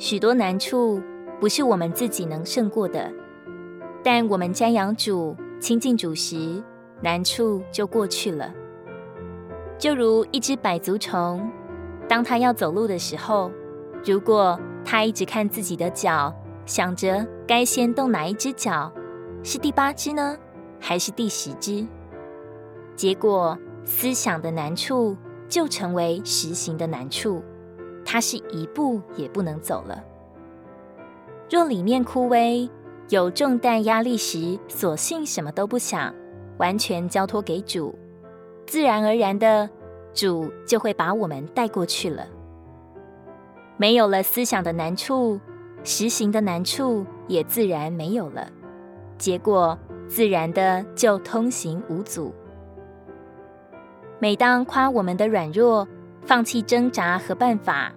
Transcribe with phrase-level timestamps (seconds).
[0.00, 0.98] 许多难处
[1.38, 3.12] 不是我们自己能胜过的，
[4.02, 6.64] 但我们瞻仰主、亲近主时，
[7.02, 8.50] 难处就过去了。
[9.76, 11.46] 就如一只百足虫，
[12.08, 13.52] 当它要走路的时候，
[14.02, 18.90] 如果它一直看自己的脚，想着该先动哪一只脚，
[19.42, 20.34] 是第八只呢，
[20.80, 21.86] 还是第十只？
[22.96, 25.14] 结果思想的难处
[25.46, 27.44] 就成为实行的难处。
[28.12, 30.02] 他是一步也不能走了。
[31.48, 32.68] 若里面枯萎，
[33.08, 36.12] 有重担压力时，索性什么都不想，
[36.58, 37.96] 完全交托给主，
[38.66, 39.70] 自然而然的，
[40.12, 42.26] 主就会把我们带过去了。
[43.76, 45.38] 没有了思想的难处，
[45.84, 48.50] 实行的难处也自然没有了，
[49.18, 52.34] 结果自然的就通行无阻。
[54.18, 55.86] 每当夸我们的软弱，
[56.22, 57.92] 放弃挣扎和办法。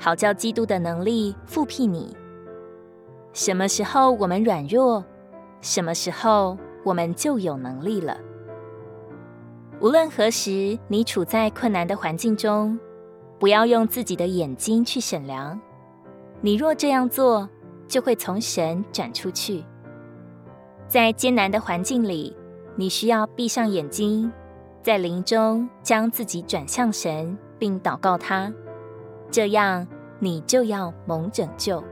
[0.00, 2.16] 好叫基督的能力复辟你。
[3.32, 5.04] 什么时候我们软弱，
[5.60, 8.16] 什么时候我们就有能力了。
[9.80, 12.78] 无论何时，你处在困难的环境中，
[13.38, 15.60] 不要用自己的眼睛去审量。
[16.40, 17.48] 你若这样做，
[17.86, 19.62] 就会从神转出去。
[20.88, 22.34] 在艰难的环境里，
[22.74, 24.32] 你需要闭上眼睛，
[24.82, 28.52] 在灵中将自己转向神，并祷告他。
[29.30, 29.86] 这样，
[30.18, 31.82] 你就要蒙拯救。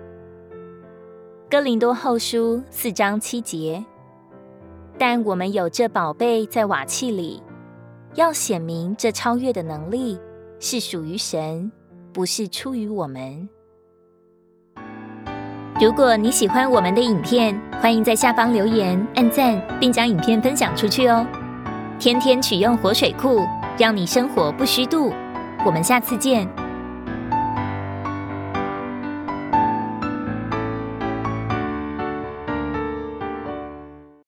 [1.50, 3.84] 哥林多后书四章七节。
[4.98, 7.41] 但我们有这宝贝在瓦器里，
[8.14, 10.19] 要显明这超越的能力
[10.59, 11.70] 是属于神，
[12.12, 13.48] 不是出于我们。
[15.81, 21.25] 如果你喜欢我们的影片，欢迎在下方留言、按赞，并将影片分享出去哦。
[22.00, 23.47] 天天取用活水库，
[23.78, 25.12] 让你生活不虚度。
[25.64, 26.48] 我们下次见。